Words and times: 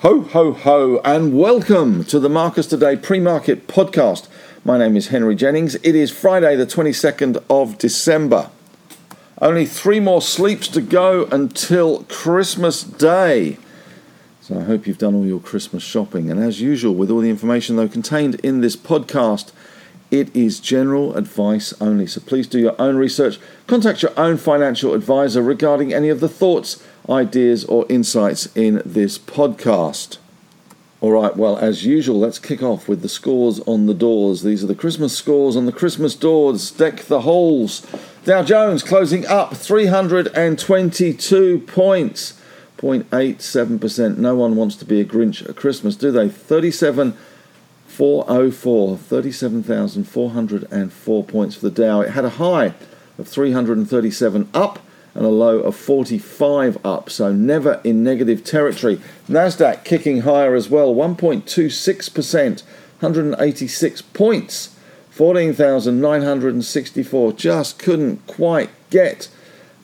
Ho, 0.00 0.20
ho, 0.20 0.52
ho, 0.52 1.00
and 1.04 1.38
welcome 1.38 2.04
to 2.04 2.18
the 2.20 2.28
Marcus 2.28 2.66
Today 2.66 2.96
pre 2.96 3.20
market 3.20 3.66
podcast. 3.66 4.28
My 4.64 4.78
name 4.78 4.96
is 4.96 5.08
Henry 5.08 5.34
Jennings. 5.34 5.74
It 5.76 5.94
is 5.94 6.10
Friday, 6.10 6.56
the 6.56 6.66
22nd 6.66 7.42
of 7.50 7.78
December. 7.78 8.50
Only 9.40 9.66
three 9.66 10.00
more 10.00 10.22
sleeps 10.22 10.68
to 10.68 10.80
go 10.80 11.24
until 11.30 12.04
Christmas 12.04 12.82
Day. 12.82 13.58
So 14.40 14.58
I 14.58 14.62
hope 14.62 14.86
you've 14.86 14.98
done 14.98 15.14
all 15.14 15.26
your 15.26 15.40
Christmas 15.40 15.82
shopping. 15.82 16.30
And 16.30 16.42
as 16.42 16.60
usual, 16.60 16.94
with 16.94 17.10
all 17.10 17.20
the 17.20 17.30
information 17.30 17.76
though 17.76 17.88
contained 17.88 18.36
in 18.36 18.60
this 18.60 18.76
podcast, 18.76 19.52
it 20.10 20.34
is 20.34 20.60
general 20.60 21.16
advice 21.16 21.74
only. 21.80 22.06
So 22.06 22.20
please 22.20 22.46
do 22.46 22.58
your 22.58 22.80
own 22.80 22.96
research. 22.96 23.38
Contact 23.66 24.02
your 24.02 24.12
own 24.16 24.36
financial 24.36 24.94
advisor 24.94 25.42
regarding 25.42 25.92
any 25.92 26.08
of 26.08 26.20
the 26.20 26.28
thoughts 26.28 26.82
ideas, 27.08 27.64
or 27.64 27.86
insights 27.88 28.54
in 28.56 28.82
this 28.84 29.18
podcast. 29.18 30.18
All 31.00 31.12
right, 31.12 31.36
well, 31.36 31.56
as 31.58 31.84
usual, 31.84 32.18
let's 32.18 32.38
kick 32.38 32.62
off 32.62 32.88
with 32.88 33.02
the 33.02 33.08
scores 33.08 33.60
on 33.60 33.86
the 33.86 33.94
doors. 33.94 34.42
These 34.42 34.64
are 34.64 34.66
the 34.66 34.74
Christmas 34.74 35.16
scores 35.16 35.56
on 35.56 35.66
the 35.66 35.72
Christmas 35.72 36.14
doors. 36.14 36.70
Deck 36.70 37.02
the 37.02 37.20
holes. 37.20 37.86
Dow 38.24 38.42
Jones 38.42 38.82
closing 38.82 39.26
up 39.26 39.54
322 39.54 41.60
points, 41.60 42.40
0.87%. 42.78 44.18
No 44.18 44.34
one 44.34 44.56
wants 44.56 44.74
to 44.76 44.84
be 44.84 45.00
a 45.00 45.04
Grinch 45.04 45.48
at 45.48 45.54
Christmas, 45.54 45.94
do 45.96 46.10
they? 46.10 46.28
37,404, 47.88 48.96
37,404 48.96 51.24
points 51.24 51.54
for 51.54 51.68
the 51.68 51.70
Dow. 51.70 52.00
It 52.00 52.10
had 52.10 52.24
a 52.24 52.30
high 52.30 52.74
of 53.18 53.28
337 53.28 54.48
up 54.52 54.80
and 55.14 55.24
a 55.24 55.30
low 55.30 55.60
of 55.60 55.74
45 55.74 56.84
up, 56.84 57.08
so 57.08 57.32
never 57.32 57.80
in 57.82 58.04
negative 58.04 58.44
territory. 58.44 59.00
Nasdaq 59.28 59.84
kicking 59.84 60.20
higher 60.20 60.54
as 60.54 60.68
well, 60.68 60.94
1.26%, 60.94 62.62
186 63.00 64.02
points, 64.02 64.76
14,964. 65.10 67.32
Just 67.32 67.78
couldn't 67.78 68.26
quite 68.26 68.68
get 68.90 69.28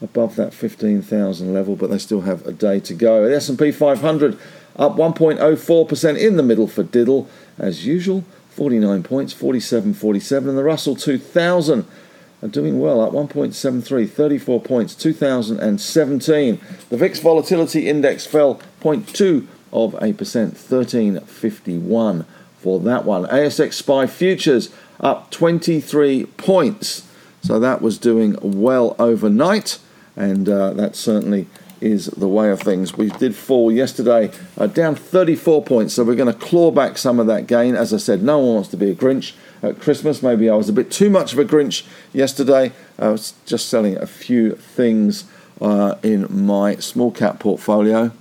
above 0.03 0.37
that 0.37 0.53
15,000 0.53 1.55
level, 1.55 1.77
but 1.77 1.89
they 1.89 1.97
still 1.97 2.20
have 2.22 2.47
a 2.47 2.53
day 2.53 2.78
to 2.81 2.92
go. 2.92 3.27
The 3.27 3.37
S&P 3.37 3.72
500 3.72 4.39
up 4.77 4.97
1.04% 4.97 6.19
in 6.19 6.37
the 6.37 6.42
middle 6.42 6.66
for 6.66 6.83
diddle 6.83 7.27
as 7.58 7.86
usual, 7.86 8.25
49 8.50 9.03
points, 9.03 9.33
47 9.33 9.95
47. 9.95 10.48
and 10.48 10.58
the 10.58 10.64
Russell 10.64 10.95
2000 10.95 11.86
are 12.42 12.48
doing 12.48 12.81
well 12.81 13.05
at 13.06 13.12
1.73, 13.12 14.11
34 14.11 14.61
points, 14.61 14.94
2017. 14.97 16.61
The 16.91 16.97
VIX 16.97 17.20
volatility 17.20 17.89
index 17.89 18.27
fell 18.27 18.61
0.2 18.81 19.47
of 19.72 19.94
a 20.03 20.12
percent, 20.12 20.55
1351 20.55 22.27
for 22.59 22.81
that 22.81 23.05
one. 23.05 23.25
ASX 23.27 23.75
SPI 23.75 24.06
futures 24.06 24.70
up 25.00 25.31
23 25.31 26.27
points. 26.37 27.06
So 27.42 27.59
that 27.59 27.81
was 27.81 27.98
doing 27.98 28.37
well 28.41 28.94
overnight, 28.98 29.78
and 30.14 30.48
uh, 30.48 30.72
that 30.75 30.94
certainly 30.94 31.48
is 31.83 32.06
the 32.06 32.28
way 32.28 32.50
of 32.50 32.61
things. 32.61 32.97
We 32.97 33.11
did 33.11 33.34
fall 33.34 33.70
yesterday 33.72 34.30
uh, 34.56 34.69
down 34.69 34.94
34 34.94 35.64
points, 35.64 35.94
so 35.94 36.05
we're 36.05 36.14
going 36.14 36.33
to 36.33 36.38
claw 36.38 36.70
back 36.70 36.97
some 36.97 37.19
of 37.19 37.27
that 37.27 37.47
gain. 37.47 37.75
As 37.75 37.92
I 37.92 37.97
said, 37.97 38.22
no 38.22 38.38
one 38.38 38.55
wants 38.55 38.70
to 38.70 38.77
be 38.77 38.91
a 38.91 38.94
Grinch 38.94 39.34
at 39.62 39.80
Christmas. 39.80 40.22
Maybe 40.22 40.48
I 40.48 40.55
was 40.55 40.69
a 40.69 40.72
bit 40.72 40.91
too 40.91 41.10
much 41.10 41.33
of 41.33 41.38
a 41.38 41.44
Grinch 41.44 41.84
yesterday. 42.12 42.72
I 42.98 43.08
was 43.08 43.34
just 43.44 43.69
selling 43.69 43.97
a 43.97 44.06
few 44.06 44.53
things 44.53 45.25
uh, 45.60 45.97
in 46.03 46.27
my 46.30 46.77
small 46.77 47.10
cap 47.10 47.41
portfolio. 47.41 48.12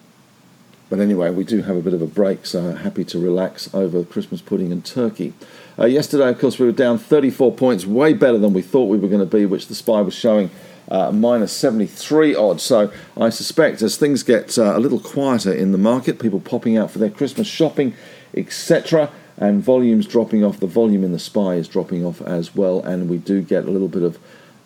But 0.90 1.00
anyway, 1.00 1.30
we 1.30 1.46
do 1.46 1.62
have 1.62 1.78
a 1.78 1.82
bit 1.82 1.94
of 1.94 2.02
a 2.02 2.06
break, 2.06 2.46
so 2.46 2.74
happy 2.74 3.06
to 3.06 3.20
relax 3.20 3.74
over 3.74 4.04
Christmas 4.04 4.42
pudding 4.42 4.74
and 4.74 4.84
turkey. 4.84 5.34
Uh, 5.80 5.86
yesterday, 5.86 6.28
of 6.28 6.38
course, 6.38 6.60
we 6.60 6.66
were 6.66 6.74
down 6.74 6.98
34 6.98 7.54
points, 7.54 7.86
way 7.86 8.14
better 8.14 8.38
than 8.38 8.52
we 8.52 8.62
thought 8.62 8.86
we 8.86 8.98
were 8.98 9.08
going 9.08 9.22
to 9.22 9.38
be, 9.38 9.46
which 9.46 9.68
the 9.68 9.76
SPI 9.76 10.02
was 10.02 10.14
showing 10.14 10.50
uh, 10.92 11.12
minus 11.12 11.54
73 11.54 12.36
odd. 12.36 12.62
So 12.62 12.92
I 13.18 13.30
suspect 13.30 13.82
as 13.82 13.98
things 13.98 14.22
get 14.22 14.60
uh, 14.60 14.76
a 14.76 14.80
little 14.80 15.00
quieter 15.00 15.52
in 15.52 15.72
the 15.72 15.78
market, 15.78 16.20
people 16.20 16.42
popping 16.42 16.78
out 16.78 16.92
for 16.92 17.00
their 17.00 17.10
Christmas 17.10 17.48
shopping, 17.48 17.96
etc., 18.36 19.10
and 19.38 19.64
volumes 19.64 20.06
dropping 20.06 20.44
off. 20.44 20.60
The 20.60 20.68
volume 20.68 21.04
in 21.04 21.14
the 21.14 21.20
SPI 21.20 21.56
is 21.56 21.68
dropping 21.68 22.06
off 22.06 22.22
as 22.22 22.54
well, 22.54 22.84
and 22.84 23.10
we 23.10 23.18
do 23.18 23.42
get 23.42 23.64
a 23.64 23.72
little 23.72 23.88
bit 23.88 24.04
of 24.04 24.20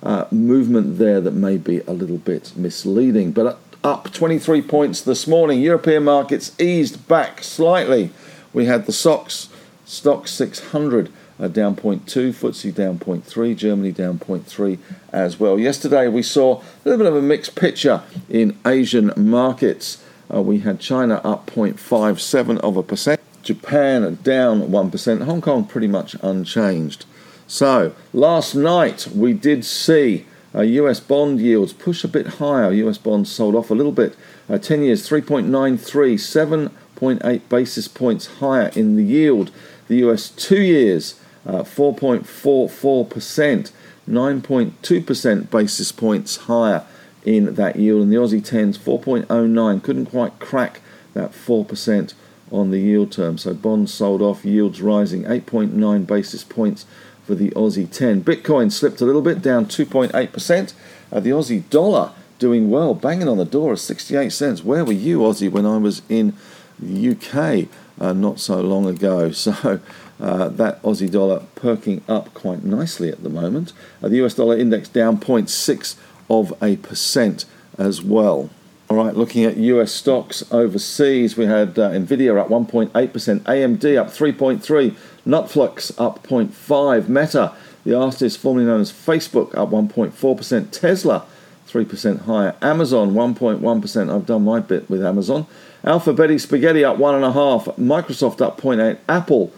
uh, 0.04 0.26
movement 0.32 0.98
there 0.98 1.22
that 1.22 1.32
may 1.32 1.58
be 1.58 1.80
a 1.82 1.94
little 1.94 2.18
bit 2.18 2.52
misleading. 2.58 3.32
But 3.32 3.60
up 3.86 4.12
23 4.12 4.64
points 4.64 5.02
this 5.02 5.28
morning. 5.28 5.62
European 5.62 6.04
markets 6.04 6.60
eased 6.60 7.08
back 7.08 7.44
slightly. 7.44 8.10
We 8.52 8.66
had 8.66 8.88
the 8.88 8.92
SOX 8.92 9.50
Stock 9.86 10.28
600 10.28 11.12
uh, 11.40 11.48
down 11.48 11.76
0.2, 11.76 12.02
FTSE 12.32 12.74
down 12.74 12.98
0.3, 13.00 13.56
Germany 13.56 13.92
down 13.92 14.20
0.3 14.20 14.78
as 15.12 15.40
well. 15.40 15.60
Yesterday 15.60 16.08
we 16.08 16.24
saw 16.24 16.62
a 16.62 16.64
little 16.84 16.98
bit 16.98 17.08
of 17.08 17.16
a 17.16 17.22
mixed 17.22 17.56
picture 17.56 18.04
in 18.30 18.58
Asian 18.66 19.12
markets. 19.18 20.04
Uh, 20.34 20.42
we 20.42 20.60
had 20.60 20.80
China 20.80 21.22
up 21.24 21.48
0.57 21.48 22.60
of 22.60 22.78
a 22.78 22.84
percent. 22.84 23.20
Japan 23.44 24.18
down 24.24 24.70
1%, 24.70 25.24
Hong 25.26 25.42
Kong 25.42 25.66
pretty 25.66 25.88
much 25.88 26.16
unchanged. 26.24 27.06
So, 27.48 27.94
last 28.12 28.56
night 28.56 29.08
we 29.14 29.34
did 29.34 29.64
see 29.64 30.26
uh, 30.56 30.62
US 30.62 31.00
bond 31.00 31.40
yields 31.40 31.74
push 31.74 32.04
a 32.04 32.08
bit 32.08 32.26
higher. 32.26 32.72
US 32.72 32.98
bonds 32.98 33.32
sold 33.32 33.56
off 33.56 33.70
a 33.70 33.76
little 33.76 33.92
bit. 33.92 34.16
Uh, 34.50 34.58
10 34.58 34.84
years 34.84 35.08
3.93, 35.08 36.16
7.8 36.16 37.50
basis 37.50 37.88
points 37.88 38.26
higher 38.40 38.72
in 38.76 38.96
the 38.96 39.04
yield. 39.04 39.52
The 39.90 39.98
US 39.98 40.30
2 40.30 40.62
years 40.62 41.20
uh, 41.46 41.64
4.44%, 41.64 43.72
9.2% 44.10 45.50
basis 45.50 45.92
points 45.92 46.38
higher 46.38 46.86
in 47.24 47.56
that 47.56 47.76
yield. 47.76 48.04
And 48.04 48.12
the 48.12 48.18
Aussie 48.18 48.42
10s 48.42 48.78
4.09, 48.78 49.84
couldn't 49.84 50.06
quite 50.08 50.40
crack 50.40 50.82
that 51.14 51.32
4% 51.32 52.14
on 52.52 52.72
the 52.72 52.80
yield 52.80 53.12
term. 53.12 53.38
So 53.38 53.54
bonds 53.54 53.94
sold 53.94 54.22
off, 54.22 54.46
yields 54.46 54.82
rising 54.82 55.24
8.9 55.24 56.08
basis 56.08 56.44
points 56.44 56.86
for 57.24 57.36
the 57.36 57.50
Aussie 57.52 57.90
10. 57.90 58.24
Bitcoin 58.24 58.72
slipped 58.72 59.02
a 59.02 59.06
little 59.06 59.22
bit, 59.22 59.42
down 59.42 59.66
2.8%. 59.66 60.74
Uh, 61.12 61.20
the 61.20 61.32
Aussie 61.32 61.70
dollar 61.70 62.12
doing 62.38 62.70
well, 62.70 62.94
banging 62.94 63.28
on 63.28 63.38
the 63.38 63.46
door 63.46 63.74
at 63.74 63.80
68 63.80 64.32
cents. 64.32 64.64
Where 64.64 64.86
were 64.86 64.94
you, 64.94 65.20
Aussie, 65.20 65.50
when 65.50 65.66
I 65.66 65.78
was 65.78 66.02
in 66.10 66.34
the 66.80 67.10
UK 67.12 67.68
uh, 68.00 68.14
not 68.14 68.40
so 68.40 68.62
long 68.62 68.88
ago? 68.88 69.32
So 69.36 69.80
uh, 70.20 70.48
that 70.48 70.82
Aussie 70.82 71.12
dollar 71.12 71.44
perking 71.56 72.02
up 72.08 72.34
quite 72.34 72.64
nicely 72.64 73.10
at 73.10 73.22
the 73.22 73.30
moment. 73.30 73.74
Uh, 74.02 74.08
the 74.08 74.24
US 74.24 74.34
dollar 74.34 74.58
index 74.58 74.88
down 74.88 75.18
0.6 75.18 75.96
of 76.30 76.54
a 76.62 76.78
percent 76.78 77.46
as 77.78 78.02
well. 78.02 78.50
All 78.88 78.98
right, 78.98 79.16
looking 79.16 79.44
at 79.46 79.58
US 79.58 79.92
stocks 79.92 80.44
overseas, 80.52 81.36
we 81.36 81.46
had 81.46 81.78
uh, 81.80 81.90
Nvidia 81.92 82.40
up 82.40 82.50
1.8%, 82.50 82.92
AMD 82.92 83.98
up 84.00 84.08
3.3, 84.08 84.96
Netflix 85.26 85.92
up 86.00 86.26
0.5, 86.28 87.10
Meta, 87.10 87.54
the 87.84 87.98
artist 87.98 88.38
formerly 88.38 88.66
known 88.66 88.82
as 88.82 88.92
Facebook, 88.92 89.56
up 89.58 89.72
1.4%, 89.72 90.72
Tesla 90.72 91.26
3% 91.68 92.22
higher, 92.22 92.56
Amazon 92.62 93.14
1.1%. 93.14 94.16
I've 94.16 94.26
done 94.28 94.44
my 94.46 94.60
bit 94.60 94.88
with 94.88 95.04
Amazon. 95.04 95.48
Alphabeti 95.86 96.40
Spaghetti 96.42 96.84
up 96.84 96.98
1.5, 96.98 97.78
Microsoft 97.78 98.42
up 98.42 98.60
0.8, 98.60 98.98
Apple 99.08 99.54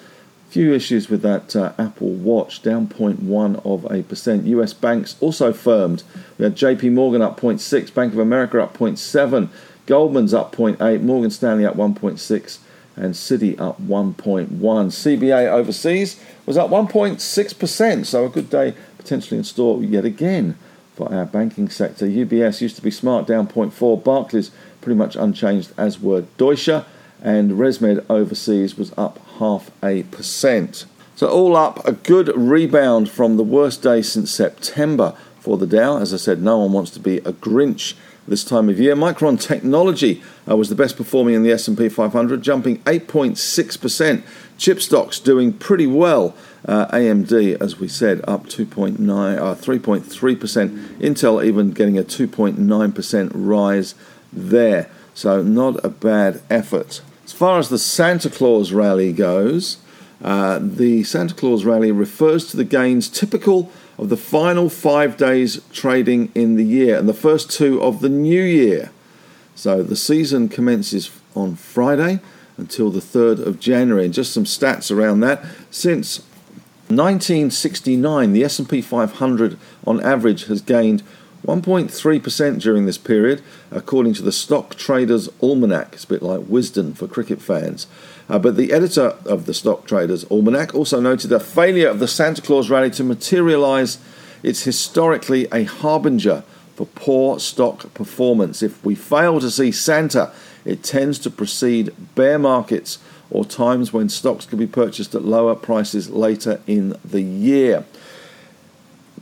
Few 0.49 0.73
issues 0.73 1.09
with 1.09 1.23
that 1.23 1.57
uh, 1.57 1.73
Apple 1.77 2.07
Watch, 2.07 2.61
down 2.61 2.87
0.1 2.87 3.65
of 3.65 3.85
a 3.91 4.01
percent. 4.03 4.45
US 4.45 4.71
banks 4.73 5.17
also 5.19 5.51
firmed. 5.51 6.03
We 6.37 6.43
had 6.45 6.55
JP 6.55 6.93
Morgan 6.93 7.21
up 7.21 7.37
0.6, 7.37 7.93
Bank 7.93 8.13
of 8.13 8.19
America 8.19 8.61
up 8.61 8.77
0.7, 8.77 9.49
Goldman's 9.87 10.33
up 10.33 10.55
0.8, 10.55 11.01
Morgan 11.01 11.31
Stanley 11.31 11.65
up 11.65 11.75
1.6, 11.75 12.59
and 12.95 13.13
Citi 13.13 13.59
up 13.59 13.81
1.1. 13.81 14.47
CBA 14.47 15.51
overseas 15.51 16.17
was 16.45 16.57
up 16.57 16.69
1.6%, 16.69 18.05
so 18.05 18.25
a 18.25 18.29
good 18.29 18.49
day 18.49 18.73
potentially 18.97 19.37
in 19.37 19.43
store 19.43 19.83
yet 19.83 20.05
again 20.05 20.57
for 20.97 21.13
our 21.13 21.21
uh, 21.21 21.25
banking 21.25 21.69
sector. 21.69 22.07
UBS 22.07 22.59
used 22.59 22.75
to 22.75 22.81
be 22.81 22.89
smart, 22.89 23.27
down 23.27 23.47
0.4, 23.47 24.03
Barclays 24.03 24.49
pretty 24.81 24.97
much 24.97 25.15
unchanged, 25.15 25.71
as 25.77 25.99
were 25.99 26.21
Deutsche 26.37 26.83
and 27.21 27.51
ResMed 27.51 28.03
overseas 28.09 28.77
was 28.77 28.93
up 28.97 29.19
half 29.37 29.69
a 29.83 30.03
percent. 30.03 30.85
So, 31.15 31.29
all 31.29 31.55
up, 31.55 31.85
a 31.87 31.93
good 31.93 32.35
rebound 32.35 33.09
from 33.09 33.37
the 33.37 33.43
worst 33.43 33.81
day 33.81 34.01
since 34.01 34.31
September 34.31 35.15
for 35.39 35.57
the 35.57 35.67
Dow. 35.67 35.97
As 35.97 36.13
I 36.13 36.17
said, 36.17 36.41
no 36.41 36.59
one 36.59 36.73
wants 36.73 36.91
to 36.91 36.99
be 36.99 37.17
a 37.19 37.33
Grinch 37.33 37.93
this 38.27 38.43
time 38.43 38.69
of 38.69 38.79
year. 38.79 38.95
Micron 38.95 39.39
Technology 39.39 40.21
uh, 40.49 40.55
was 40.55 40.69
the 40.69 40.75
best 40.75 40.97
performing 40.97 41.35
in 41.35 41.43
the 41.43 41.51
S&P 41.51 41.89
500, 41.89 42.41
jumping 42.41 42.79
8.6%. 42.79 44.23
Chip 44.57 44.81
stocks 44.81 45.19
doing 45.19 45.53
pretty 45.53 45.87
well. 45.87 46.35
Uh, 46.65 46.87
AMD, 46.87 47.61
as 47.61 47.79
we 47.79 47.87
said, 47.87 48.21
up 48.27 48.47
2.9, 48.47 48.97
uh, 49.37 49.55
3.3%. 49.55 50.97
Intel 50.97 51.45
even 51.45 51.71
getting 51.71 51.97
a 51.97 52.03
2.9% 52.03 53.31
rise 53.33 53.95
there. 54.33 54.89
So 55.13 55.41
not 55.41 55.83
a 55.85 55.89
bad 55.89 56.41
effort. 56.49 57.01
As 57.25 57.31
far 57.31 57.59
as 57.59 57.69
the 57.69 57.77
Santa 57.77 58.29
Claus 58.29 58.71
rally 58.71 59.13
goes, 59.13 59.77
uh, 60.23 60.59
the 60.61 61.03
Santa 61.03 61.35
Claus 61.35 61.65
rally 61.65 61.91
refers 61.91 62.47
to 62.47 62.57
the 62.57 62.63
gains 62.63 63.07
typical 63.07 63.71
of 63.97 64.09
the 64.09 64.17
final 64.17 64.69
five 64.69 65.17
days 65.17 65.61
trading 65.71 66.31
in 66.35 66.55
the 66.55 66.63
year 66.63 66.97
and 66.97 67.09
the 67.09 67.13
first 67.13 67.49
two 67.49 67.81
of 67.81 68.01
the 68.01 68.09
new 68.09 68.43
year. 68.43 68.91
So 69.55 69.81
the 69.81 69.95
season 69.95 70.49
commences 70.49 71.09
on 71.35 71.55
Friday 71.55 72.19
until 72.57 72.91
the 72.91 72.99
3rd 72.99 73.45
of 73.45 73.59
January. 73.59 74.05
And 74.05 74.13
just 74.13 74.33
some 74.33 74.43
stats 74.43 74.95
around 74.95 75.21
that. 75.21 75.43
Since 75.71 76.19
1969, 76.89 78.33
the 78.33 78.43
S&P 78.43 78.81
500 78.81 79.57
on 79.85 80.01
average 80.01 80.45
has 80.45 80.61
gained 80.61 81.03
1.3% 81.47 82.59
during 82.59 82.85
this 82.85 82.97
period, 82.97 83.41
according 83.71 84.13
to 84.13 84.21
the 84.21 84.33
Stock 84.33 84.75
Traders 84.75 85.29
Almanac. 85.41 85.93
It's 85.93 86.03
a 86.03 86.07
bit 86.07 86.21
like 86.21 86.41
Wisden 86.41 86.95
for 86.95 87.07
cricket 87.07 87.41
fans. 87.41 87.87
Uh, 88.27 88.37
but 88.37 88.57
the 88.57 88.73
editor 88.73 89.15
of 89.25 89.45
the 89.45 89.53
Stock 89.53 89.87
Traders 89.87 90.25
Almanac 90.29 90.75
also 90.75 90.99
noted 90.99 91.29
the 91.29 91.39
failure 91.39 91.87
of 91.87 91.99
the 91.99 92.07
Santa 92.07 92.41
Claus 92.41 92.69
rally 92.69 92.91
to 92.91 93.03
materialize 93.03 93.97
it's 94.43 94.63
historically 94.63 95.47
a 95.51 95.63
harbinger 95.63 96.43
for 96.75 96.85
poor 96.85 97.39
stock 97.39 97.93
performance. 97.93 98.61
If 98.61 98.83
we 98.85 98.93
fail 98.93 99.39
to 99.39 99.49
see 99.49 99.71
Santa, 99.71 100.31
it 100.63 100.83
tends 100.83 101.17
to 101.19 101.29
precede 101.29 101.93
bear 102.13 102.37
markets 102.37 102.99
or 103.29 103.45
times 103.45 103.91
when 103.91 104.09
stocks 104.09 104.45
can 104.45 104.59
be 104.59 104.67
purchased 104.67 105.15
at 105.15 105.23
lower 105.23 105.55
prices 105.55 106.09
later 106.09 106.61
in 106.67 106.95
the 107.03 107.21
year 107.21 107.85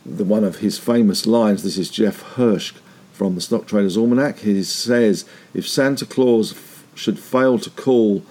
the 0.05 0.23
one 0.23 0.43
of 0.43 0.57
his 0.57 0.77
famous 0.77 1.25
lines. 1.25 1.63
This 1.63 1.77
is 1.77 1.89
Jeff 1.89 2.21
Hirsch 2.21 2.73
from 3.11 3.35
the 3.35 3.41
Stock 3.41 3.65
Traders 3.65 3.97
Almanac. 3.97 4.39
He 4.39 4.61
says, 4.63 5.25
"If 5.53 5.67
Santa 5.67 6.05
Claus 6.05 6.51
f- 6.51 6.85
should 6.93 7.17
fail 7.17 7.57
to 7.59 7.69
call, 7.71 8.21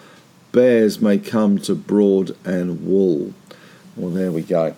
bears 0.53 1.01
may 1.01 1.19
come 1.19 1.59
to 1.59 1.75
Broad 1.75 2.37
and 2.45 2.87
Wall." 2.87 3.33
Well, 3.97 4.11
there 4.11 4.31
we 4.31 4.43
go. 4.43 4.75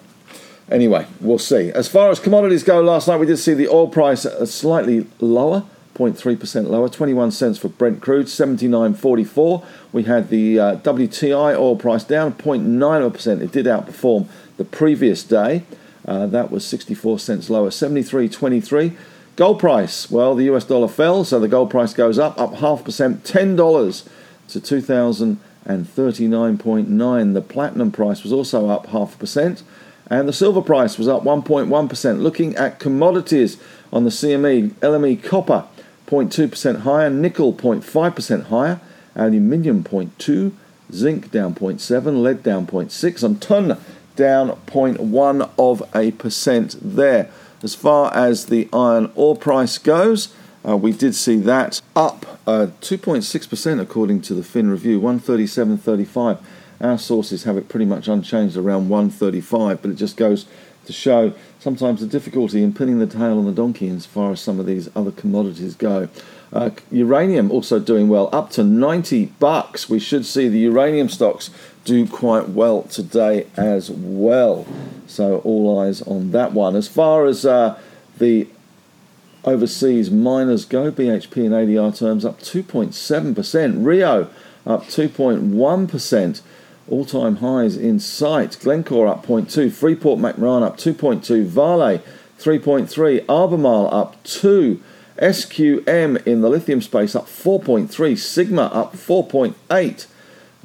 Anyway, 0.70 1.06
we'll 1.20 1.38
see. 1.38 1.70
As 1.70 1.86
far 1.86 2.10
as 2.10 2.18
commodities 2.18 2.64
go, 2.64 2.80
last 2.80 3.06
night 3.06 3.20
we 3.20 3.26
did 3.26 3.38
see 3.38 3.54
the 3.54 3.68
oil 3.68 3.88
price 3.88 4.26
slightly 4.46 5.06
lower. 5.20 5.64
0.3% 5.94 6.68
lower, 6.68 6.90
21 6.90 7.30
cents 7.30 7.56
for 7.56 7.68
Brent 7.68 8.02
crude, 8.02 8.26
79.44. 8.26 9.64
We 9.92 10.02
had 10.02 10.28
the 10.28 10.60
uh, 10.60 10.76
WTI 10.76 11.56
oil 11.56 11.74
price 11.76 12.04
down 12.04 12.34
0.9%. 12.34 13.40
It 13.40 13.50
did 13.50 13.64
outperform 13.64 14.26
the 14.58 14.64
previous 14.66 15.22
day. 15.22 15.62
Uh, 16.06 16.26
that 16.26 16.50
was 16.50 16.64
64 16.64 17.18
cents 17.18 17.50
lower, 17.50 17.68
73.23. 17.70 18.96
Gold 19.34 19.58
price, 19.58 20.08
well, 20.10 20.34
the 20.34 20.44
US 20.44 20.64
dollar 20.64 20.88
fell, 20.88 21.24
so 21.24 21.38
the 21.38 21.48
gold 21.48 21.70
price 21.70 21.92
goes 21.92 22.18
up, 22.18 22.40
up 22.40 22.54
half 22.54 22.82
percent, 22.84 23.22
$10 23.24 24.08
to 24.48 24.60
2039.9. 24.60 27.34
The 27.34 27.42
platinum 27.42 27.92
price 27.92 28.22
was 28.22 28.32
also 28.32 28.68
up 28.68 28.86
half 28.86 29.18
percent, 29.18 29.62
and 30.08 30.26
the 30.28 30.32
silver 30.32 30.62
price 30.62 30.96
was 30.96 31.08
up 31.08 31.24
1.1%. 31.24 32.22
Looking 32.22 32.54
at 32.56 32.78
commodities 32.78 33.58
on 33.92 34.04
the 34.04 34.10
CME, 34.10 34.70
LME 34.74 35.20
copper 35.22 35.64
0.2% 36.06 36.82
higher, 36.82 37.10
nickel 37.10 37.52
0.5% 37.52 38.44
higher, 38.44 38.80
aluminium 39.16 39.82
0.2, 39.82 40.52
zinc 40.92 41.30
down 41.30 41.54
0.7, 41.54 42.22
lead 42.22 42.42
down 42.42 42.66
0.6, 42.66 43.24
on 43.24 43.36
tin 43.36 43.76
down 44.16 44.50
0.1 44.66 45.50
of 45.58 45.82
a 45.94 46.10
percent 46.12 46.76
there. 46.80 47.30
As 47.62 47.74
far 47.74 48.14
as 48.14 48.46
the 48.46 48.68
iron 48.72 49.10
ore 49.14 49.36
price 49.36 49.78
goes, 49.78 50.34
uh, 50.66 50.76
we 50.76 50.92
did 50.92 51.14
see 51.14 51.36
that 51.36 51.80
up 51.94 52.26
uh, 52.46 52.68
2.6% 52.80 53.80
according 53.80 54.20
to 54.22 54.34
the 54.34 54.42
Fin 54.42 54.70
Review, 54.70 55.00
137.35. 55.00 56.38
Our 56.80 56.98
sources 56.98 57.44
have 57.44 57.56
it 57.56 57.68
pretty 57.68 57.86
much 57.86 58.08
unchanged 58.08 58.56
around 58.56 58.88
135, 58.88 59.80
but 59.80 59.90
it 59.90 59.94
just 59.94 60.16
goes 60.16 60.46
to 60.84 60.92
show 60.92 61.32
sometimes 61.58 62.00
the 62.00 62.06
difficulty 62.06 62.62
in 62.62 62.72
pinning 62.72 62.98
the 62.98 63.06
tail 63.06 63.38
on 63.38 63.44
the 63.44 63.52
donkey 63.52 63.88
as 63.88 64.06
far 64.06 64.32
as 64.32 64.40
some 64.40 64.60
of 64.60 64.66
these 64.66 64.88
other 64.94 65.10
commodities 65.10 65.74
go. 65.74 66.08
Uh, 66.52 66.70
uranium 66.90 67.50
also 67.50 67.80
doing 67.80 68.08
well, 68.08 68.28
up 68.32 68.50
to 68.50 68.62
90 68.62 69.26
bucks. 69.40 69.88
We 69.88 69.98
should 69.98 70.24
see 70.24 70.48
the 70.48 70.60
uranium 70.60 71.08
stocks 71.08 71.50
do 71.86 72.06
quite 72.06 72.50
well 72.50 72.82
today 72.82 73.46
as 73.56 73.90
well. 73.90 74.66
So 75.06 75.38
all 75.38 75.78
eyes 75.80 76.02
on 76.02 76.32
that 76.32 76.52
one. 76.52 76.76
As 76.76 76.88
far 76.88 77.24
as 77.24 77.46
uh, 77.46 77.78
the 78.18 78.48
overseas 79.44 80.10
miners 80.10 80.64
go, 80.64 80.90
BHP 80.90 81.44
in 81.44 81.52
ADR 81.52 81.96
terms 81.96 82.24
up 82.24 82.40
2.7%. 82.40 83.86
Rio 83.86 84.28
up 84.66 84.84
2.1%. 84.84 86.40
All-time 86.88 87.36
highs 87.36 87.76
in 87.76 87.98
sight. 87.98 88.58
Glencore 88.60 89.06
up 89.06 89.24
0.2. 89.26 89.72
Freeport 89.72 90.18
McMoran 90.18 90.62
up 90.62 90.76
2.2. 90.76 91.44
Vale 91.44 92.02
3.3. 92.38 93.28
Albemarle 93.28 93.94
up 93.94 94.22
2. 94.24 94.82
SQM 95.18 96.24
in 96.26 96.42
the 96.42 96.48
lithium 96.48 96.82
space 96.82 97.16
up 97.16 97.26
4.3. 97.26 98.18
Sigma 98.18 98.62
up 98.62 98.94
4.8. 98.94 100.06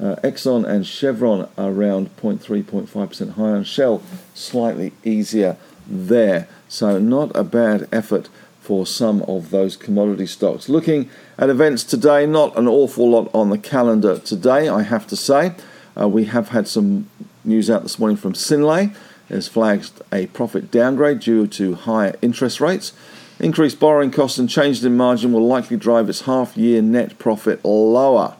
Uh, 0.02 0.16
Exxon 0.16 0.68
and 0.68 0.84
Chevron 0.84 1.48
are 1.56 1.70
around 1.70 2.16
0.3, 2.16 2.64
0.5% 2.64 3.34
higher, 3.34 3.54
and 3.54 3.66
Shell 3.66 4.02
slightly 4.34 4.92
easier 5.04 5.56
there. 5.86 6.48
So, 6.68 6.98
not 6.98 7.30
a 7.36 7.44
bad 7.44 7.86
effort 7.92 8.28
for 8.60 8.84
some 8.84 9.22
of 9.22 9.50
those 9.50 9.76
commodity 9.76 10.26
stocks. 10.26 10.68
Looking 10.68 11.08
at 11.38 11.50
events 11.50 11.84
today, 11.84 12.26
not 12.26 12.58
an 12.58 12.66
awful 12.66 13.10
lot 13.10 13.30
on 13.32 13.50
the 13.50 13.58
calendar 13.58 14.18
today, 14.18 14.68
I 14.68 14.82
have 14.82 15.06
to 15.06 15.16
say. 15.16 15.54
Uh, 15.98 16.08
we 16.08 16.24
have 16.24 16.48
had 16.48 16.66
some 16.66 17.08
news 17.44 17.70
out 17.70 17.84
this 17.84 18.00
morning 18.00 18.16
from. 18.16 18.32
It 18.32 18.90
has 19.28 19.46
flagged 19.46 19.92
a 20.12 20.26
profit 20.28 20.72
downgrade 20.72 21.20
due 21.20 21.46
to 21.46 21.74
higher 21.76 22.16
interest 22.20 22.60
rates. 22.60 22.92
Increased 23.38 23.78
borrowing 23.78 24.10
costs 24.10 24.38
and 24.38 24.50
changes 24.50 24.84
in 24.84 24.96
margin 24.96 25.32
will 25.32 25.46
likely 25.46 25.76
drive 25.76 26.08
its 26.08 26.22
half 26.22 26.56
year 26.56 26.82
net 26.82 27.20
profit 27.20 27.64
lower. 27.64 28.36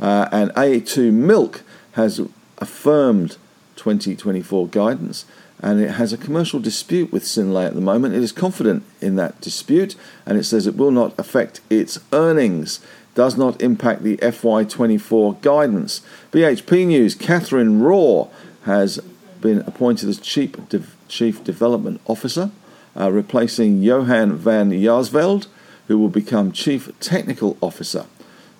Uh, 0.00 0.28
and 0.32 0.50
A2 0.52 1.12
Milk 1.12 1.62
has 1.92 2.20
affirmed 2.58 3.36
2024 3.76 4.68
guidance 4.68 5.26
and 5.62 5.80
it 5.80 5.90
has 5.92 6.12
a 6.12 6.18
commercial 6.18 6.58
dispute 6.58 7.12
with 7.12 7.22
Synlait 7.22 7.66
at 7.66 7.74
the 7.74 7.80
moment. 7.80 8.14
It 8.14 8.22
is 8.22 8.32
confident 8.32 8.82
in 9.00 9.16
that 9.16 9.40
dispute 9.40 9.94
and 10.24 10.38
it 10.38 10.44
says 10.44 10.66
it 10.66 10.76
will 10.76 10.90
not 10.90 11.18
affect 11.18 11.60
its 11.68 11.98
earnings, 12.12 12.80
does 13.14 13.36
not 13.36 13.60
impact 13.60 14.02
the 14.02 14.16
FY24 14.18 15.42
guidance. 15.42 16.00
BHP 16.32 16.86
News 16.86 17.14
Catherine 17.14 17.82
Raw 17.82 18.28
has 18.64 18.98
been 19.40 19.60
appointed 19.60 20.08
as 20.08 20.18
Chief, 20.18 20.52
De- 20.68 20.82
Chief 21.08 21.44
Development 21.44 22.00
Officer, 22.06 22.50
uh, 22.96 23.10
replacing 23.10 23.82
Johan 23.82 24.36
van 24.36 24.70
Jaarsveld, 24.70 25.46
who 25.88 25.98
will 25.98 26.08
become 26.08 26.52
Chief 26.52 26.90
Technical 27.00 27.58
Officer. 27.60 28.06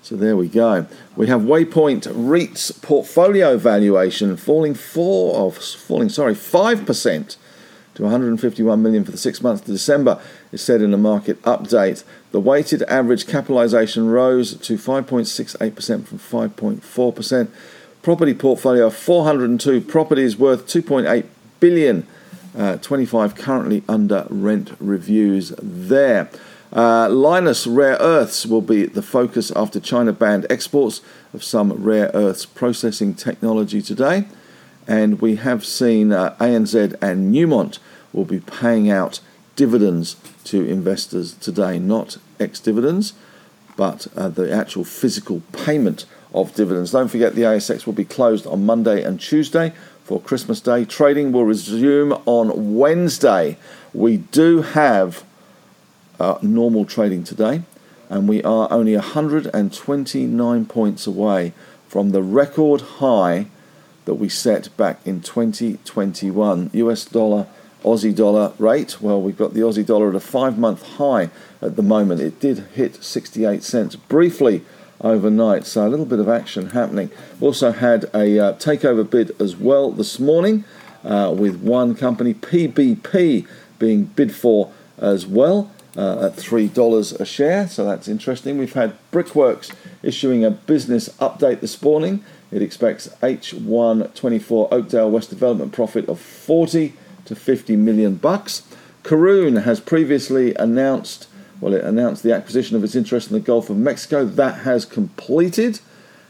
So 0.02 0.16
there 0.16 0.36
we 0.36 0.48
go. 0.48 0.86
We 1.14 1.26
have 1.26 1.42
Waypoint 1.42 2.10
REIT's 2.14 2.72
portfolio 2.72 3.58
valuation 3.58 4.36
falling 4.36 4.74
four 4.74 5.46
of 5.46 5.58
falling 5.58 6.08
sorry 6.08 6.34
five 6.34 6.86
percent 6.86 7.36
to 7.94 8.02
151 8.04 8.82
million 8.82 9.04
for 9.04 9.10
the 9.10 9.18
six 9.18 9.42
months 9.42 9.62
to 9.62 9.72
December. 9.72 10.20
It 10.52 10.58
said 10.58 10.80
in 10.80 10.94
a 10.94 10.98
market 10.98 11.40
update. 11.42 12.02
The 12.32 12.40
weighted 12.40 12.82
average 12.84 13.26
capitalisation 13.26 14.08
rose 14.08 14.54
to 14.54 14.74
5.68% 14.74 16.06
from 16.06 16.18
5.4%. 16.18 17.48
Property 18.02 18.34
portfolio 18.34 18.86
of 18.86 18.96
402 18.96 19.82
properties 19.82 20.36
worth 20.36 20.66
2.8 20.66 21.26
billion. 21.60 22.06
Uh, 22.56 22.76
25 22.78 23.36
currently 23.36 23.84
under 23.88 24.26
rent 24.28 24.72
reviews 24.80 25.52
there. 25.60 26.28
Uh, 26.72 27.08
Lynas 27.08 27.66
Rare 27.68 27.96
Earths 27.98 28.46
will 28.46 28.60
be 28.60 28.86
the 28.86 29.02
focus 29.02 29.50
after 29.56 29.80
China 29.80 30.12
banned 30.12 30.46
exports 30.48 31.00
of 31.34 31.42
some 31.42 31.72
rare 31.72 32.10
earths 32.14 32.46
processing 32.46 33.14
technology 33.14 33.82
today. 33.82 34.26
And 34.86 35.20
we 35.20 35.36
have 35.36 35.64
seen 35.64 36.12
uh, 36.12 36.36
ANZ 36.38 36.96
and 37.02 37.34
Newmont 37.34 37.78
will 38.12 38.24
be 38.24 38.40
paying 38.40 38.90
out 38.90 39.20
dividends 39.56 40.16
to 40.44 40.64
investors 40.64 41.34
today, 41.34 41.78
not 41.78 42.18
ex 42.38 42.60
dividends, 42.60 43.14
but 43.76 44.06
uh, 44.16 44.28
the 44.28 44.52
actual 44.52 44.84
physical 44.84 45.42
payment 45.52 46.06
of 46.32 46.54
dividends. 46.54 46.92
Don't 46.92 47.08
forget 47.08 47.34
the 47.34 47.42
ASX 47.42 47.84
will 47.84 47.92
be 47.92 48.04
closed 48.04 48.46
on 48.46 48.64
Monday 48.64 49.02
and 49.02 49.20
Tuesday 49.20 49.72
for 50.04 50.20
Christmas 50.20 50.60
Day. 50.60 50.84
Trading 50.84 51.32
will 51.32 51.44
resume 51.44 52.12
on 52.26 52.74
Wednesday. 52.76 53.58
We 53.92 54.18
do 54.18 54.62
have 54.62 55.24
uh, 56.20 56.38
normal 56.42 56.84
trading 56.84 57.24
today, 57.24 57.62
and 58.08 58.28
we 58.28 58.42
are 58.44 58.68
only 58.70 58.94
129 58.94 60.66
points 60.66 61.06
away 61.06 61.52
from 61.88 62.10
the 62.10 62.22
record 62.22 62.80
high 62.80 63.46
that 64.04 64.14
we 64.14 64.28
set 64.28 64.76
back 64.76 65.00
in 65.04 65.20
2021. 65.20 66.70
US 66.74 67.04
dollar, 67.06 67.46
Aussie 67.82 68.14
dollar 68.14 68.52
rate. 68.58 69.00
Well, 69.00 69.20
we've 69.20 69.36
got 69.36 69.54
the 69.54 69.60
Aussie 69.60 69.86
dollar 69.86 70.10
at 70.10 70.14
a 70.14 70.20
five 70.20 70.58
month 70.58 70.96
high 70.96 71.30
at 71.62 71.76
the 71.76 71.82
moment. 71.82 72.20
It 72.20 72.38
did 72.38 72.58
hit 72.74 73.02
68 73.02 73.62
cents 73.62 73.96
briefly 73.96 74.62
overnight, 75.00 75.66
so 75.66 75.86
a 75.86 75.88
little 75.88 76.04
bit 76.04 76.18
of 76.18 76.28
action 76.28 76.70
happening. 76.70 77.10
Also 77.40 77.72
had 77.72 78.04
a 78.14 78.38
uh, 78.38 78.52
takeover 78.54 79.08
bid 79.08 79.40
as 79.40 79.56
well 79.56 79.90
this 79.90 80.20
morning 80.20 80.64
uh, 81.02 81.34
with 81.34 81.62
one 81.62 81.94
company, 81.94 82.34
PBP, 82.34 83.46
being 83.78 84.04
bid 84.04 84.34
for 84.34 84.70
as 84.98 85.26
well. 85.26 85.70
Uh, 85.96 86.26
at 86.26 86.36
$3 86.36 87.20
a 87.20 87.24
share, 87.24 87.66
so 87.66 87.84
that's 87.84 88.06
interesting. 88.06 88.58
We've 88.58 88.72
had 88.72 88.96
Brickworks 89.10 89.72
issuing 90.04 90.44
a 90.44 90.50
business 90.52 91.08
update 91.18 91.58
this 91.58 91.82
morning. 91.82 92.24
It 92.52 92.62
expects 92.62 93.08
H1 93.22 94.14
24 94.14 94.68
Oakdale 94.72 95.10
West 95.10 95.30
development 95.30 95.72
profit 95.72 96.08
of 96.08 96.20
40 96.20 96.92
to 97.24 97.34
50 97.34 97.74
million 97.74 98.14
bucks. 98.14 98.62
Karoon 99.02 99.64
has 99.64 99.80
previously 99.80 100.54
announced, 100.54 101.26
well, 101.60 101.74
it 101.74 101.84
announced 101.84 102.22
the 102.22 102.32
acquisition 102.32 102.76
of 102.76 102.84
its 102.84 102.94
interest 102.94 103.28
in 103.28 103.34
the 103.34 103.40
Gulf 103.40 103.70
of 103.70 103.76
Mexico. 103.76 104.24
That 104.24 104.60
has 104.60 104.84
completed, 104.84 105.80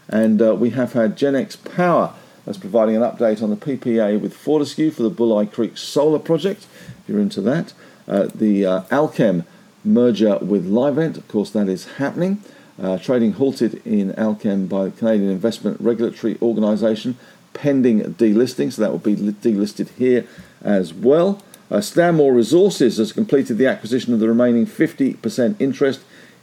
and 0.09 0.40
uh, 0.40 0.55
we 0.55 0.71
have 0.71 0.95
had 0.95 1.19
Genex 1.19 1.62
Power 1.76 2.14
that's 2.45 2.59
providing 2.59 2.97
an 2.97 3.02
update 3.02 3.43
on 3.43 3.50
the 3.50 3.57
PPA 3.57 4.21
with 4.21 4.35
Fortescue 4.35 4.90
for 4.90 5.02
the 5.02 5.11
Bulli 5.11 5.50
Creek 5.50 5.76
Solar 5.76 6.19
Project. 6.19 6.67
If 7.02 7.09
you're 7.09 7.21
into 7.21 7.40
that, 7.43 7.73
uh, 8.11 8.29
the 8.35 8.67
uh, 8.67 8.83
Allkem 8.90 9.47
merger 9.85 10.38
with 10.38 10.69
Livent, 10.69 11.17
of 11.17 11.26
course, 11.29 11.50
that 11.50 11.69
is 11.69 11.87
happening. 11.97 12.43
Uh, 12.81 12.99
trading 12.99 13.33
halted 13.33 13.81
in 13.87 14.12
Allkem 14.14 14.69
by 14.69 14.85
the 14.85 14.90
Canadian 14.90 15.31
Investment 15.31 15.81
Regulatory 15.81 16.37
Organisation 16.43 17.17
pending 17.52 18.00
delisting, 18.14 18.73
so 18.73 18.83
that 18.83 18.90
will 18.90 18.99
be 18.99 19.17
delisted 19.17 19.88
here 19.90 20.26
as 20.62 20.93
well. 20.93 21.43
Uh, 21.71 21.81
Stanmore 21.81 22.33
Resources 22.33 22.97
has 22.97 23.12
completed 23.12 23.59
the 23.59 23.67
acquisition 23.67 24.12
of 24.12 24.21
the 24.21 24.29
remaining 24.29 24.67
50% 24.67 25.61
interest 25.61 26.00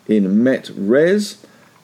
in 0.07 0.43
MetRes, 0.43 1.38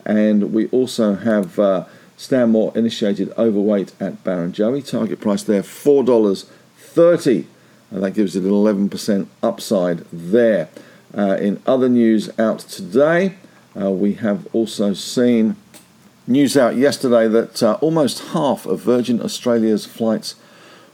and 0.05 0.53
we 0.53 0.67
also 0.67 1.15
have 1.15 1.59
uh, 1.59 1.85
Stanmore 2.15 2.71
initiated 2.75 3.33
overweight 3.37 3.93
at 3.99 4.23
Barrenjoey. 4.23 4.87
Target 4.87 5.19
price 5.19 5.43
there 5.43 5.61
$4.30 5.61 7.45
and 7.93 8.03
that 8.03 8.11
gives 8.11 8.35
it 8.35 8.43
an 8.43 8.49
11% 8.49 9.27
upside 9.43 9.99
there. 10.11 10.67
Uh, 11.15 11.37
in 11.39 11.61
other 11.67 11.87
news 11.87 12.27
out 12.39 12.59
today, 12.59 13.35
uh, 13.79 13.91
we 13.91 14.15
have 14.15 14.47
also 14.51 14.93
seen 14.93 15.55
news 16.25 16.57
out 16.57 16.75
yesterday 16.75 17.27
that 17.27 17.61
uh, 17.61 17.77
almost 17.81 18.29
half 18.29 18.65
of 18.65 18.79
Virgin 18.79 19.21
Australia's 19.21 19.85
flights 19.85 20.35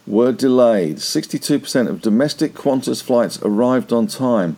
were 0.05 0.33
delayed. 0.33 0.97
62% 0.97 1.87
of 1.87 2.01
domestic 2.01 2.53
Qantas 2.53 3.01
flights 3.01 3.41
arrived 3.43 3.93
on 3.93 4.05
time. 4.05 4.57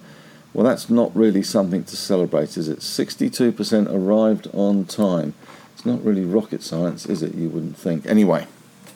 Well, 0.51 0.65
that's 0.65 0.89
not 0.89 1.15
really 1.15 1.43
something 1.43 1.83
to 1.83 1.95
celebrate, 1.95 2.57
is 2.57 2.67
it? 2.67 2.79
62% 2.79 3.93
arrived 3.93 4.47
on 4.51 4.85
time. 4.85 5.35
It's 5.75 5.85
not 5.85 6.03
really 6.03 6.25
rocket 6.25 6.63
science, 6.63 7.05
is 7.05 7.21
it? 7.21 7.35
You 7.35 7.49
wouldn't 7.49 7.77
think. 7.77 8.07
Anyway, 8.07 8.47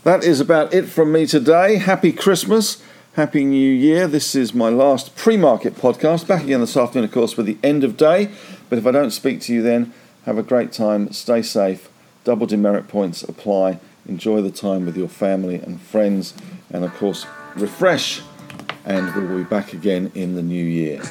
that 0.04 0.24
is 0.24 0.40
about 0.40 0.74
it 0.74 0.86
from 0.86 1.12
me 1.12 1.28
today. 1.28 1.78
Happy 1.78 2.12
Christmas. 2.12 2.82
Happy 3.16 3.46
New 3.46 3.72
Year. 3.72 4.08
This 4.08 4.36
is 4.36 4.54
my 4.54 4.68
last 4.68 5.16
pre 5.16 5.38
market 5.38 5.76
podcast. 5.76 6.28
Back 6.28 6.44
again 6.44 6.60
this 6.60 6.76
afternoon, 6.76 7.06
of 7.06 7.14
course, 7.14 7.38
with 7.38 7.46
the 7.46 7.58
end 7.64 7.86
of 7.86 7.96
day. 7.96 8.30
But 8.70 8.78
if 8.78 8.86
I 8.86 8.92
don't 8.92 9.12
speak 9.12 9.40
to 9.44 9.54
you 9.54 9.62
then, 9.62 9.94
have 10.26 10.38
a 10.38 10.44
great 10.44 10.74
time, 10.74 11.14
stay 11.14 11.42
safe, 11.42 11.88
double 12.26 12.46
demerit 12.46 12.90
points 12.90 13.24
apply, 13.24 13.80
enjoy 14.06 14.42
the 14.42 14.52
time 14.52 14.86
with 14.86 14.98
your 14.98 15.08
family 15.08 15.56
and 15.56 15.80
friends, 15.80 16.34
and 16.70 16.84
of 16.84 16.94
course, 16.96 17.26
refresh. 17.56 18.22
And 18.84 19.16
we'll 19.16 19.38
be 19.38 19.44
back 19.46 19.72
again 19.72 20.12
in 20.14 20.36
the 20.36 20.44
new 20.44 20.66
year. 20.66 21.02